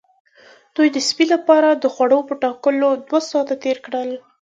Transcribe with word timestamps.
دوی 0.75 0.87
د 0.93 0.97
سپي 1.09 1.25
لپاره 1.33 1.69
د 1.71 1.85
خوړو 1.93 2.19
په 2.29 2.33
ټاکلو 2.43 2.89
دوه 3.07 3.19
ساعته 3.29 3.55
تیر 3.63 3.77
کړل 3.85 4.09